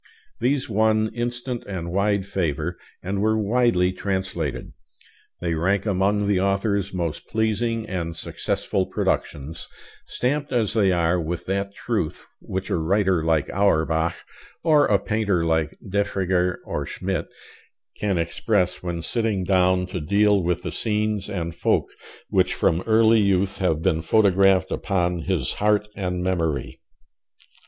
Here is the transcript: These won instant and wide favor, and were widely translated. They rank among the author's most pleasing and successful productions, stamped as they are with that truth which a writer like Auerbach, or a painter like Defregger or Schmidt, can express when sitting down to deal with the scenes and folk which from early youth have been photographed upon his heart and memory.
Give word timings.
These 0.39 0.67
won 0.67 1.13
instant 1.13 1.63
and 1.67 1.91
wide 1.91 2.25
favor, 2.25 2.75
and 3.03 3.21
were 3.21 3.37
widely 3.37 3.93
translated. 3.93 4.73
They 5.41 5.53
rank 5.53 5.85
among 5.85 6.27
the 6.27 6.39
author's 6.39 6.91
most 6.91 7.27
pleasing 7.27 7.87
and 7.87 8.15
successful 8.17 8.87
productions, 8.87 9.67
stamped 10.07 10.51
as 10.51 10.73
they 10.73 10.91
are 10.91 11.21
with 11.21 11.45
that 11.45 11.75
truth 11.75 12.23
which 12.39 12.71
a 12.71 12.77
writer 12.77 13.23
like 13.23 13.53
Auerbach, 13.53 14.15
or 14.63 14.87
a 14.87 14.97
painter 14.97 15.45
like 15.45 15.77
Defregger 15.87 16.55
or 16.65 16.87
Schmidt, 16.87 17.27
can 17.95 18.17
express 18.17 18.81
when 18.81 19.03
sitting 19.03 19.43
down 19.43 19.85
to 19.85 20.01
deal 20.01 20.41
with 20.41 20.63
the 20.63 20.71
scenes 20.71 21.29
and 21.29 21.53
folk 21.55 21.91
which 22.27 22.55
from 22.55 22.81
early 22.87 23.19
youth 23.19 23.57
have 23.57 23.83
been 23.83 24.01
photographed 24.01 24.71
upon 24.71 25.19
his 25.25 25.51
heart 25.61 25.87
and 25.95 26.23
memory. 26.23 26.79